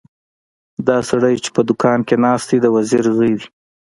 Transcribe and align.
دا 0.87 0.97
سړی 1.09 1.35
چې 1.43 1.49
په 1.55 1.61
دوکان 1.69 1.99
کې 2.07 2.15
ناست 2.25 2.45
دی 2.49 2.57
د 2.61 2.65
وزیر 2.75 3.03
زوی 3.17 3.31
دی. 3.39 3.47